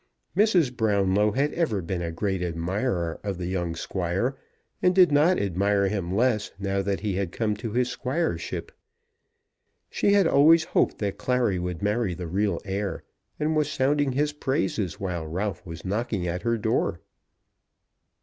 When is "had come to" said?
7.17-7.71